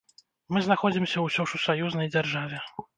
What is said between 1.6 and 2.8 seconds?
у саюзнай дзяржаве.